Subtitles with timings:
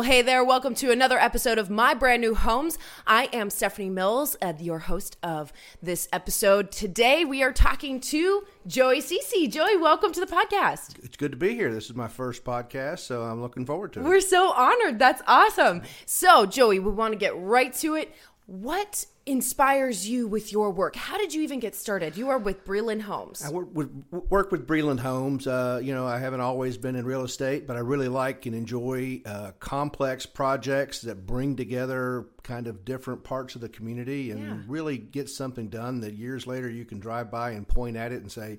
[0.00, 0.42] Well, hey there.
[0.42, 2.78] Welcome to another episode of My Brand New Homes.
[3.06, 6.72] I am Stephanie Mills, uh, your host of this episode.
[6.72, 9.46] Today we are talking to Joey Ceci.
[9.46, 11.04] Joey, welcome to the podcast.
[11.04, 11.70] It's good to be here.
[11.70, 14.04] This is my first podcast, so I'm looking forward to it.
[14.04, 14.98] We're so honored.
[14.98, 15.82] That's awesome.
[16.06, 18.10] So, Joey, we want to get right to it.
[18.46, 20.96] What inspires you with your work?
[20.96, 22.16] How did you even get started?
[22.16, 23.42] You are with Breland Homes.
[23.44, 25.46] I work with, work with Breland Homes.
[25.46, 28.54] Uh, you know, I haven't always been in real estate, but I really like and
[28.56, 34.40] enjoy uh, complex projects that bring together kind of different parts of the community and
[34.42, 34.56] Yeah.
[34.66, 38.22] really get something done that years later you can drive by and point at it
[38.22, 38.58] and say,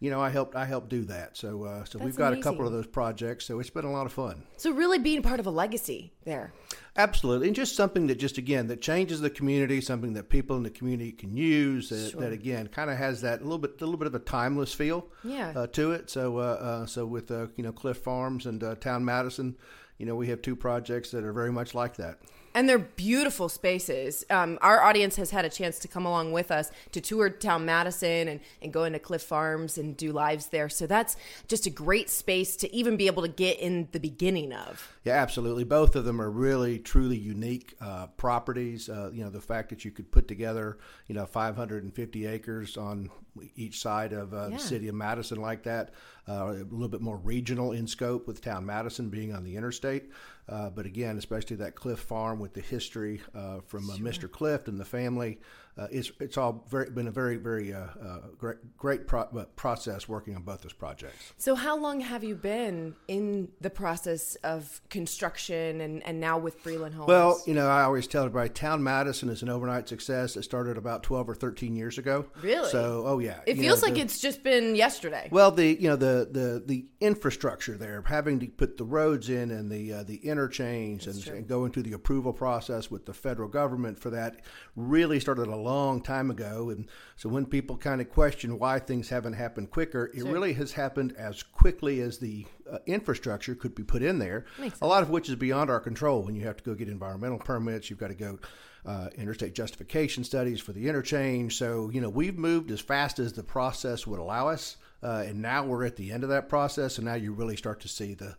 [0.00, 0.54] you know, I helped.
[0.54, 1.36] I helped do that.
[1.36, 3.46] So, uh, so we've That's got a couple of those projects.
[3.46, 4.44] So it's been a lot of fun.
[4.56, 6.52] So, really being part of a legacy there.
[6.96, 10.62] Absolutely, and just something that just again that changes the community, something that people in
[10.62, 11.88] the community can use.
[11.88, 14.72] That, that again kind of has that little bit, a little bit of a timeless
[14.72, 15.52] feel, Yeah.
[15.54, 16.10] uh, to it.
[16.10, 19.56] So, uh, uh, so with uh, you know Clift Farms and uh, Town Madison,
[19.98, 22.18] you know we have two projects that are very much like that.
[22.58, 24.24] And they're beautiful spaces.
[24.30, 27.64] Um, our audience has had a chance to come along with us to tour Town
[27.64, 30.68] Madison and, and go into Clift Farms and do lives there.
[30.68, 31.14] So that's
[31.46, 34.92] just a great space to even be able to get in the beginning of.
[35.04, 35.62] Yeah, absolutely.
[35.62, 38.88] Both of them are really, truly unique uh, properties.
[38.88, 43.08] Uh, you know, the fact that you could put together, you know, 550 acres on
[43.56, 44.56] each side of uh, Yeah.
[44.56, 45.92] the city of Madison like that,
[46.28, 50.10] uh, a little bit more regional in scope with Town Madison being on the interstate.
[50.48, 54.30] Uh, but again, especially that Clift Farm with the history uh, from uh, Mr.
[54.30, 55.38] Clift and the family,
[55.78, 59.44] uh, it's it's all very been a very very uh, uh, great great pro- uh,
[59.54, 61.32] process working on both those projects.
[61.36, 66.62] So, how long have you been in the process of construction and, and now with
[66.64, 67.06] Breland Homes?
[67.06, 70.36] Well, you know, I always tell everybody, Town Madison is an overnight success.
[70.36, 72.26] It started about twelve or thirteen years ago.
[72.42, 72.70] Really?
[72.70, 75.28] So, oh yeah, it feels know, like it's just been yesterday.
[75.30, 79.52] Well, the you know the the the infrastructure there, having to put the roads in
[79.52, 83.48] and the uh, the interchange and, and going through the approval process with the federal
[83.48, 84.40] government for that,
[84.74, 86.70] really started a long time ago.
[86.70, 90.72] And so when people kind of question why things haven't happened quicker, it really has
[90.72, 94.46] happened as quickly as the uh, infrastructure could be put in there.
[94.82, 96.22] A lot of which is beyond our control.
[96.22, 98.38] When you have to go get environmental permits, you've got to go.
[98.86, 101.58] Uh, interstate justification studies for the interchange.
[101.58, 104.76] So, you know, we've moved as fast as the process would allow us.
[105.02, 107.80] Uh, and now we're at the end of that process, and now you really start
[107.80, 108.34] to see the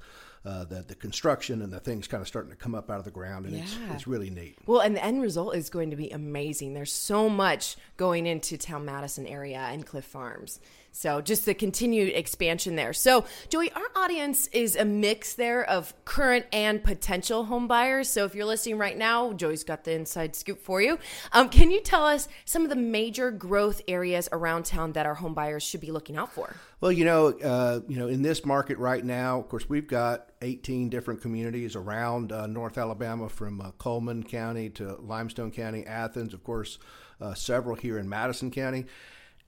[0.46, 3.06] uh, the, the construction and the things kind of starting to come up out of
[3.06, 4.58] the ground, and it's, it's really neat.
[4.66, 6.74] Well, and the end result is going to be amazing.
[6.74, 10.60] There's so much going into Town Madison area and Clift Farms.
[10.92, 12.94] So just the continued expansion there.
[12.94, 18.10] So, Joey, our audience is a mix there of current and potential home buyers.
[18.10, 21.00] So if you're listening right now, Joey's got the inside scoop for you.
[21.32, 25.16] Um, can you tell us some of the major growth areas around town that our
[25.16, 26.56] home buyers should be looking out for?
[26.82, 30.30] Well, you know, uh, you know, in this market right now, of course, we've got
[30.42, 36.34] 18 different communities around uh, North Alabama, from uh, Cullman County to Limestone County, Athens,
[36.34, 36.80] of course,
[37.20, 38.86] uh, several here in Madison County.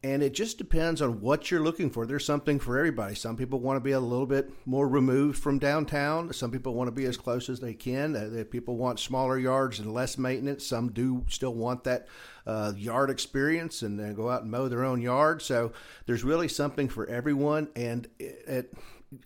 [0.03, 2.07] And it just depends on what you're looking for.
[2.07, 3.13] There's something for everybody.
[3.13, 6.33] Some people want to be a little bit more removed from downtown.
[6.33, 8.15] Some people want to be as close as they can.
[8.15, 10.65] Uh, people want smaller yards and less maintenance.
[10.65, 12.07] Some do still want that
[12.47, 15.43] uh, yard experience and go out and mow their own yard.
[15.43, 15.71] So
[16.07, 17.69] there's really something for everyone.
[17.75, 18.73] And it, it,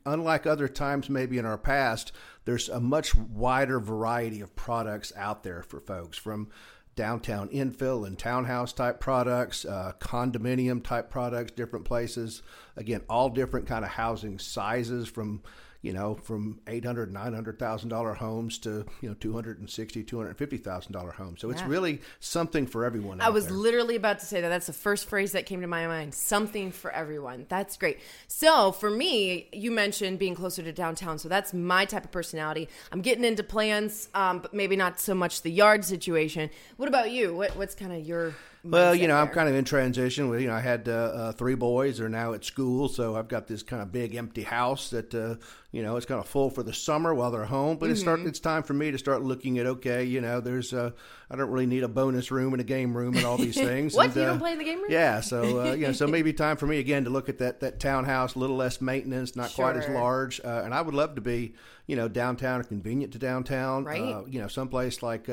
[0.06, 2.12] unlike other times maybe in our past,
[2.44, 6.50] there's a much wider variety of products out there for folks from
[6.96, 12.42] downtown infill and townhouse type products, uh, condominium type products, different places.
[12.78, 15.42] Again, all different kind of housing sizes from
[15.86, 19.60] you know from eight hundred nine hundred thousand dollar homes to you know two hundred
[19.60, 21.40] and sixty two hundred fifty thousand dollar homes.
[21.42, 21.68] So it's Yeah.
[21.68, 23.22] really something for everyone.
[23.22, 23.54] I was there.
[23.56, 24.50] literally about to say that.
[24.50, 26.14] That's the first phrase that came to my mind.
[26.16, 27.46] Something for everyone.
[27.50, 28.00] That's great.
[28.28, 31.20] So for me, you mentioned being closer to downtown.
[31.20, 32.68] So that's my type of personality.
[32.92, 36.50] I'm getting into plans, um, but maybe not so much the yard situation.
[36.78, 37.36] What about you?
[37.36, 38.34] What, what's kind of your
[38.66, 40.28] Well, you know, I'm kind of in transition.
[40.30, 43.28] With you know, I had uh, uh, three boys; they're now at school, so I've
[43.28, 45.36] got this kind of big empty house that uh,
[45.72, 47.78] you know it's kind of full for the summer while they're home.
[47.78, 48.30] But it's start Mm-hmm.
[48.30, 50.92] it's time for me to start looking at okay, you know, there's uh,
[51.30, 53.94] I don't really need a bonus room and a game room and all these things.
[53.94, 54.08] What?
[54.08, 54.92] And, You uh, don't play in the game room?
[54.92, 57.60] Yeah, so uh, you know, so maybe time for me again to look at that
[57.60, 61.16] that townhouse, a little less maintenance, not quite as large, uh, and I would love
[61.16, 61.54] to be
[61.86, 63.84] you know downtown or convenient to downtown.
[63.84, 64.26] Right.
[64.28, 65.30] You know, someplace like.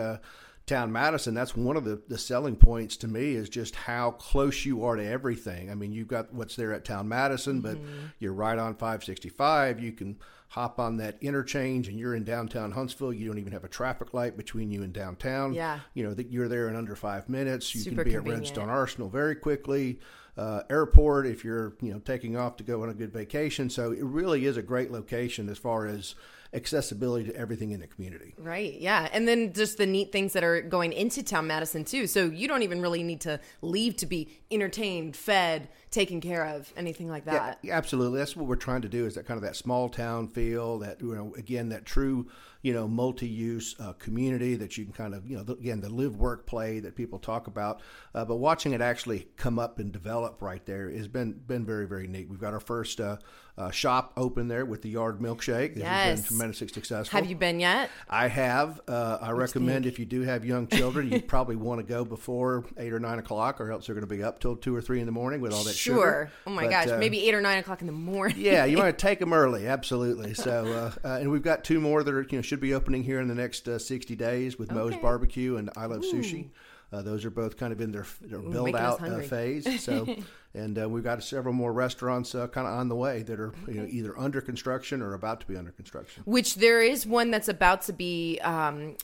[0.72, 4.64] Town Madison, that's one of the, the selling points to me is just how close
[4.64, 5.70] you are to everything.
[5.70, 8.06] I mean, you've got what's there at Town Madison, but Mm-hmm.
[8.20, 9.80] you're right on 565.
[9.80, 13.12] You can hop on that interchange and you're in downtown Huntsville.
[13.12, 15.52] You don't even have a traffic light between you and downtown.
[15.54, 15.80] Yeah.
[15.94, 17.74] You know, that you're there in under five minutes.
[17.74, 18.36] You Super can be at.
[18.38, 19.98] Redstone Arsenal very quickly.
[20.34, 23.68] Uh, airport if you're you know taking off to go on a good vacation.
[23.68, 26.14] So it really is a great location as far as
[26.54, 28.34] accessibility to everything in the community.
[28.36, 28.78] Right.
[28.78, 29.08] Yeah.
[29.12, 32.06] And then just the neat things that are going into town Madison too.
[32.06, 36.72] So you don't even really need to leave to be entertained, fed, taken care of,
[36.76, 37.58] anything like that.
[37.62, 38.18] Yeah, absolutely.
[38.18, 41.00] That's what we're trying to do is that kind of that small town feel that
[41.00, 42.28] you know again that true
[42.62, 45.88] you know multi-use uh, community that you can kind of you know the, again the
[45.90, 47.80] live work play that people talk about
[48.14, 51.86] uh, but watching it actually come up and develop right there has been been very
[51.86, 53.16] very neat we've got our first uh,
[53.58, 56.20] uh, shop open there with the yard milkshake Yes.
[56.20, 57.90] been tremendously successful Have you been yet?
[58.08, 58.80] I have.
[58.88, 62.64] Uh, I recommend if you do have young children, you probably want to go before
[62.78, 65.00] eight or nine o'clock, or else they're going to be up till two or three
[65.00, 65.96] in the morning with all that sugar.
[65.98, 66.30] Sure.
[66.46, 66.88] Oh my But, gosh.
[66.88, 68.36] uh, Maybe eight or nine o'clock in the morning.
[68.38, 70.32] yeah, you want to take them early, absolutely.
[70.32, 73.28] So, and we've got two more that are you know should be opening here in
[73.28, 76.50] the next uh, sixty days with Moe's Barbecue and I Love Sushi.
[76.92, 79.66] Uh, those are both kind of in their, their build out uh, phase.
[79.80, 80.06] So,
[80.52, 83.54] and uh, we've got several more restaurants uh, kind of on the way that are
[83.66, 86.24] you know either under construction or about to be under construction.
[86.26, 88.38] Which there is one that's about to be.
[88.40, 88.98] Um,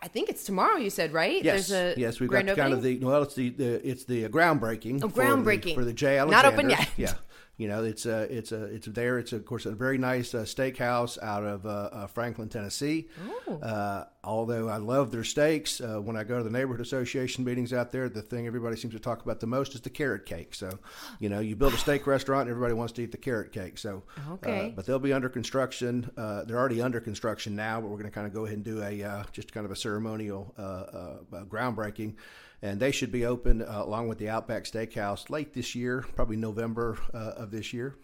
[0.00, 0.78] I think it's tomorrow.
[0.78, 1.40] You said right?
[1.40, 4.06] Yes, There's a yes, we've grand got kind of the well, it's the, the it's
[4.06, 5.04] the groundbreaking.
[5.04, 5.76] Oh, for the- groundbreaking.
[5.76, 6.16] for the J.
[6.16, 6.90] Not open yet.
[6.96, 7.12] Yeah,
[7.62, 9.20] you know, it's uh, it's uh, it's there.
[9.20, 13.06] It's of course a very nice uh, steakhouse out of uh, uh, Franklin, Tennessee.
[13.62, 17.72] Uh, although I love their steaks, uh, when I go to the neighborhood association meetings
[17.72, 20.54] out there, the thing everybody seems to talk about the most is the carrot cake.
[20.54, 20.70] So,
[21.20, 23.78] you know, you build a steak restaurant, and everybody wants to eat the carrot cake.
[23.78, 24.72] So, Okay.
[24.74, 26.10] but they'll be under construction.
[26.16, 28.64] Uh, they're already under construction now, but we're going to kind of go ahead and
[28.64, 32.14] do a uh, just kind of a ceremonial uh, uh, uh, groundbreaking.
[32.62, 36.36] And they should be open uh, along with the Outback Steakhouse late this year, probably
[36.36, 37.96] November uh, of this year.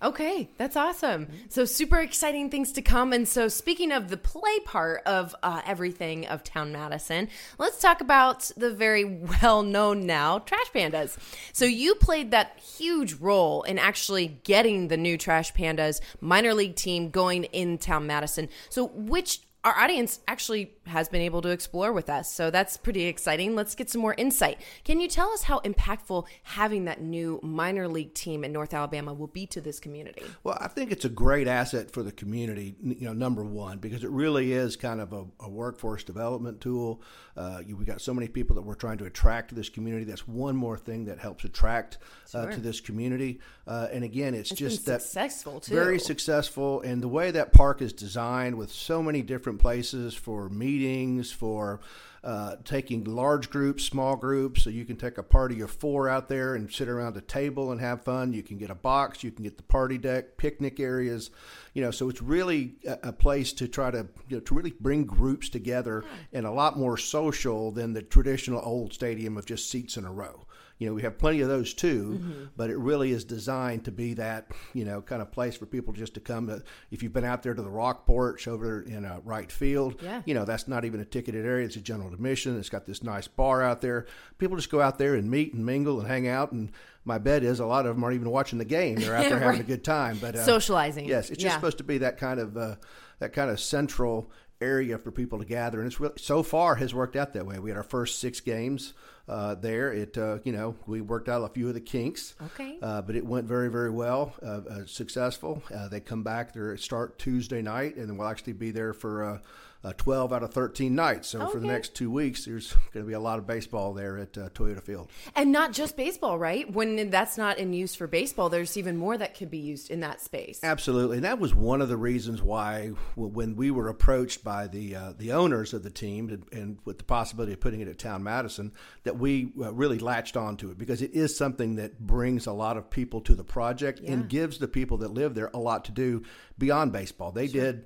[0.00, 1.28] Okay, that's awesome.
[1.48, 3.12] So super exciting things to come.
[3.12, 7.28] And so speaking of the play part of uh, everything of Town Madison,
[7.58, 9.04] let's talk about the very
[9.42, 11.16] well known now Trash Pandas.
[11.52, 16.76] So you played that huge role in actually getting the new Trash Pandas minor league
[16.76, 18.48] team going in Town Madison.
[18.68, 22.32] So which our audience actually has been able to explore with us.
[22.32, 23.56] So that's pretty exciting.
[23.56, 24.60] Let's get some more insight.
[24.84, 29.12] Can you tell us how impactful having that new minor league team in North Alabama
[29.12, 30.22] will be to this community?
[30.44, 32.76] Well, I think it's a great asset for the community.
[32.80, 37.02] You know, number one, because it really is kind of a, a workforce development tool.
[37.36, 40.04] Uh, you, we got so many people that we're trying to attract to this community.
[40.04, 41.98] That's one more thing that helps attract
[42.32, 43.40] uh, to this community.
[43.66, 45.74] Uh, and again, it's, just that successful, too.
[45.74, 46.80] very successful.
[46.80, 51.80] And the way that park is designed, with so many different places for meetings, for
[52.24, 56.28] uh, taking large groups, small groups, so you can take a party of four out
[56.28, 58.32] there and sit around a table and have fun.
[58.32, 61.30] You can get a box, you can get the party deck, picnic areas,
[61.74, 61.92] you know.
[61.92, 65.48] So it's really a, a place to try to you know, to really bring groups
[65.48, 70.04] together and a lot more social than the traditional old stadium of just seats in
[70.04, 70.44] a row.
[70.78, 72.44] You know, we have plenty of those too, Mm-hmm.
[72.56, 75.92] but it really is designed to be that, you know, kind of place for people
[75.92, 76.62] just to come to.
[76.92, 80.22] If you've been out there to the Rock Porch over in uh, right field, Yeah.
[80.24, 81.66] you know, that's not even a ticketed area.
[81.66, 82.56] It's a general admission.
[82.58, 84.06] It's got this nice bar out there.
[84.38, 86.52] People just go out there and meet and mingle and hang out.
[86.52, 86.70] And
[87.04, 88.96] my bet is a lot of them aren't even watching the game.
[88.96, 90.18] They're out there having a good time.
[90.20, 91.06] But uh, Socializing.
[91.06, 91.48] Yes, it's Yeah.
[91.48, 92.76] just supposed to be that kind of uh,
[93.18, 96.92] that kind of central area for people to gather, and it's really so far has
[96.94, 97.58] worked out that way.
[97.60, 98.92] We had our first six games
[99.28, 99.92] uh, there.
[99.92, 102.78] It uh, you know we worked out a few of the kinks, Okay.
[102.82, 105.62] uh, but it went very very well, uh, uh, successful.
[105.74, 106.52] Uh, they come back.
[106.52, 109.24] They start Tuesday night, and then we'll actually be there for.
[109.24, 109.38] Uh,
[109.84, 111.28] uh, 12 out of 13 nights.
[111.28, 114.18] So for the next two weeks, there's going to be a lot of baseball there
[114.18, 115.08] at uh, Toyota Field.
[115.36, 116.70] And not just baseball, right?
[116.72, 120.00] When that's not in use for baseball, there's even more that could be used in
[120.00, 120.60] that space.
[120.64, 124.96] Absolutely, and that was one of the reasons why, when we were approached by the
[124.96, 127.98] uh, the owners of the team, and, and with the possibility of putting it at
[127.98, 128.72] Town Madison,
[129.04, 132.76] that we uh, really latched onto it because it is something that brings a lot
[132.76, 135.92] of people to the project and gives the people that live there a lot to
[135.92, 136.22] do
[136.58, 137.32] beyond baseball.
[137.32, 137.84] They did.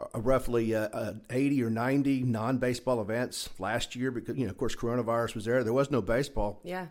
[0.00, 4.50] uh, Roughly uh, uh, 80 or 90 non baseball events last year because, you know,
[4.50, 5.64] of course, coronavirus was there.
[5.64, 6.86] There was no baseball Yeah.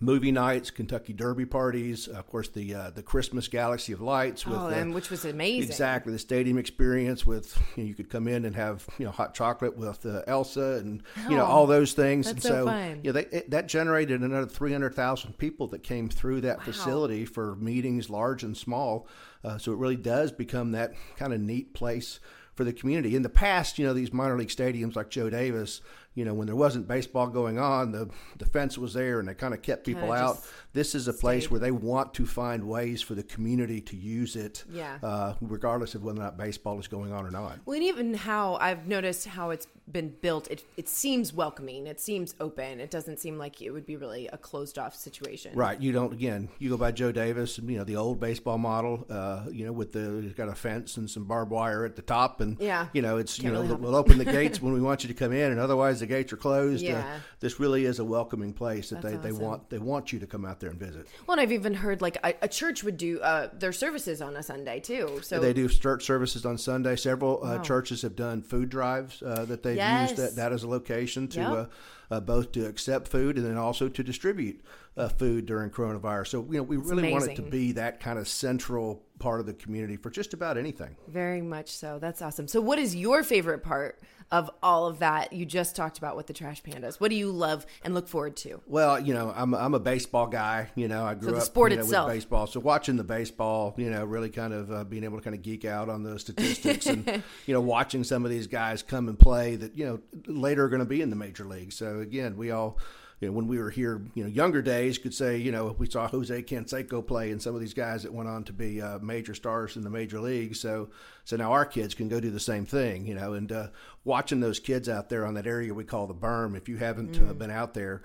[0.00, 4.58] Movie nights, Kentucky Derby parties, of course the uh, the Christmas Galaxy of Lights with
[4.58, 5.68] Oh, the, and which was amazing.
[5.70, 9.10] exactly the stadium experience with you, know, you could come in and have you know
[9.12, 12.26] hot chocolate with uh, Elsa and you know Oh, all those things.
[12.28, 13.00] and so fun.
[13.04, 16.62] you know, they, it, that generated another three hundred thousand people that came through that
[16.62, 19.06] facility for meetings, large and small.
[19.44, 22.20] Uh, so it really does become that kind of neat place
[22.54, 23.16] for the community.
[23.16, 25.80] In the past, you know, these minor league stadiums like Joe Davis
[26.14, 29.34] you know, when there wasn't baseball going on, the the fence was there, and they
[29.34, 30.38] kind of kept people Kinda out.
[30.74, 31.50] This is a place stayed.
[31.52, 34.98] where they want to find ways for the community to use it, Yeah.
[35.02, 37.58] uh, regardless of whether or not baseball is going on or not.
[37.64, 41.86] Well, and even how I've noticed how it's been built, it, it seems welcoming.
[41.86, 42.80] It seems open.
[42.80, 45.54] It doesn't seem like it would be really a closed off situation.
[45.54, 45.80] Right.
[45.80, 46.12] You don't.
[46.12, 49.06] Again, you go by Joe Davis, you know the old baseball model.
[49.10, 52.02] Uh, you know, with the it's got a fence and some barbed wire at the
[52.02, 52.86] top, and Yeah.
[52.92, 55.08] you know it's Can't you know really we'll open the gates when we want you
[55.08, 56.84] to come in, and otherwise the gates are closed.
[56.84, 57.18] Uh, Yeah.
[57.40, 60.26] this really is a welcoming place that That's they, they want they want you to
[60.26, 61.06] come out there and visit.
[61.26, 64.36] Well, and I've even heard like a, a church would do uh, their services on
[64.36, 65.20] a Sunday too.
[65.22, 66.96] So They do church services on Sunday.
[66.96, 67.62] Several uh, Wow.
[67.62, 70.10] churches have done food drives uh, that they've Yes.
[70.10, 71.52] used that, that as a location to Yep.
[71.52, 71.66] uh,
[72.14, 74.62] uh, both to accept food and then also to distribute
[74.96, 76.28] uh, food during coronavirus.
[76.28, 79.46] So you know we really want it to be that kind of central part of
[79.46, 80.96] the community for just about anything.
[81.08, 81.98] Very much so.
[81.98, 82.48] That's awesome.
[82.48, 84.00] So, what is your favorite part
[84.32, 86.98] of all of that you just talked about with the trash pandas?
[86.98, 88.62] What do you love and look forward to?
[88.66, 90.70] Well, you know, I'm I'm a baseball guy.
[90.74, 92.06] You know, I grew the up sport you know, itself.
[92.08, 92.46] with baseball.
[92.46, 95.42] So watching the baseball, you know, really kind of uh, being able to kind of
[95.42, 97.06] geek out on those statistics, and
[97.46, 100.68] you know, watching some of these guys come and play that you know later are
[100.70, 101.72] going to be in the major league.
[101.72, 102.78] So again, we all.
[103.22, 105.88] You know, when we were here, you know, younger days, could say, you know, we
[105.88, 108.98] saw Jose Canseco play and some of these guys that went on to be uh,
[108.98, 110.58] major stars in the major leagues.
[110.58, 110.88] So,
[111.24, 113.68] so now our kids can go do the same thing, you know, and uh,
[114.02, 116.56] watching those kids out there on that area we call the berm.
[116.56, 118.02] If you haven't uh, been out there,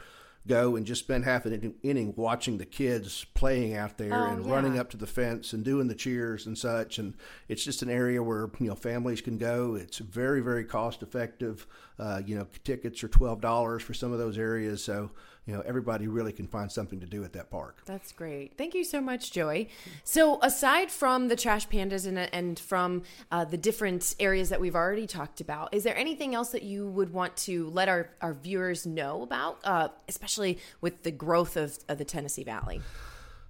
[0.48, 4.46] go and just spend half an inning watching the kids playing out there Oh, and
[4.46, 4.52] yeah.
[4.52, 6.98] running up to the fence and doing the cheers and such.
[7.00, 7.14] And
[7.48, 9.76] it's just an area where you know families can go.
[9.76, 11.68] It's very very cost effective.
[12.00, 15.12] Uh, you know, tickets are twelve dollars for some of those areas, so
[15.48, 17.82] you know everybody really can find something to do at that park.
[17.86, 18.58] That's great.
[18.58, 19.70] Thank you so much, Joey.
[20.04, 24.76] So, aside from the trash pandas and, and from uh, the different areas that we've
[24.76, 28.34] already talked about, is there anything else that you would want to let our, our
[28.34, 32.82] viewers know about, uh, especially with the growth of, of the Tennessee Valley?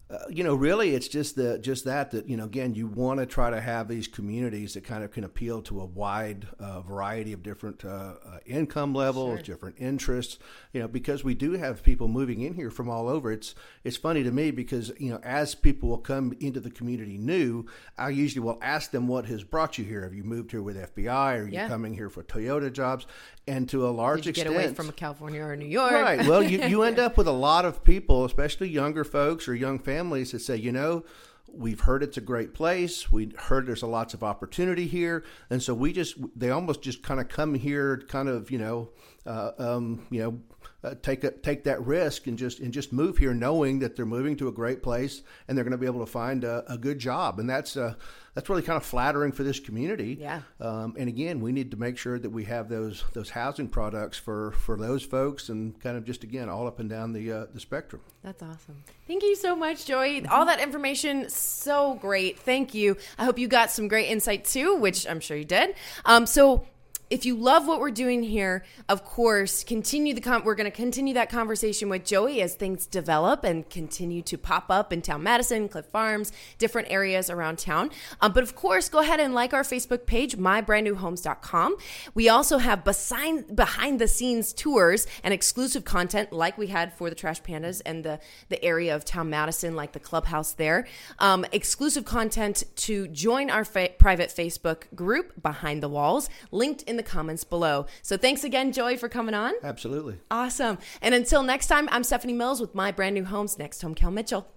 [0.09, 3.19] Uh, you know, really, it's just the just that that you know, again, you want
[3.19, 6.79] to try to have these communities that kind of can appeal to a wide uh,
[6.79, 10.39] variety of different uh, uh, income levels, different interests.
[10.71, 13.33] You know, because we do have people moving in here from all over.
[13.33, 17.17] It's it's funny to me because you know, as people will come into the community
[17.17, 17.65] new,
[17.97, 20.03] I usually will ask them what has brought you here.
[20.03, 21.37] Have you moved here with FBI?
[21.37, 21.67] Or are you Yeah.
[21.67, 23.05] coming here for Toyota jobs?
[23.47, 25.93] And to a large you get away from California or New York?
[25.93, 26.27] Right.
[26.27, 29.79] Well, you, you end up with a lot of people, especially younger folks or young
[29.79, 31.05] families, that say, you know,
[31.51, 33.11] we've heard it's a great place.
[33.11, 37.03] We heard there's a lots of opportunity here, and so we just they almost just
[37.03, 38.89] kind of come here, kind of you know,
[39.25, 40.39] uh, um, you know.
[40.83, 44.05] Uh, take a, take that risk and just and just move here, knowing that they're
[44.05, 46.77] moving to a great place and they're going to be able to find a, a
[46.77, 47.95] good job, and that's uh,
[48.37, 50.15] that's really kind of flattering for this community.
[50.21, 50.41] Yeah.
[50.61, 54.19] Um, and again, we need to make sure that we have those those housing products
[54.19, 57.45] for, for those folks, and kind of just again all up and down the uh,
[57.51, 58.03] the spectrum.
[58.21, 58.83] That's awesome.
[59.07, 60.27] Thank you so much, Joey.
[60.27, 62.37] All that information, so great.
[62.37, 62.97] Thank you.
[63.17, 65.73] I hope you got some great insight too, which I'm sure you did.
[66.05, 66.67] Um, so
[67.09, 70.75] if you love what we're doing here, of course, continue the con- we're going to
[70.75, 75.23] continue that conversation with Joey as things develop and continue to pop up in town
[75.23, 77.91] Madison, Clift Farms, different areas around town.
[78.19, 81.77] Um, but of course, go ahead and like our Facebook page, mybrandnewhomes.com.
[82.13, 87.09] We also have behind behind the scenes tours and exclusive content like we had for
[87.09, 90.85] the Trash Pandas and the the area of town Madison, like the clubhouse there.
[91.19, 96.96] Um, exclusive content to join our fa- private Facebook group, Behind the Walls, linked in
[96.97, 97.85] the comments below.
[98.01, 99.53] So thanks again, Joy, for coming on.
[99.63, 100.17] Absolutely.
[100.29, 100.77] Awesome.
[101.01, 104.11] And until next time, I'm Stephanie Mills with My Brand New Homes, next home Kel
[104.11, 104.47] Mitchell.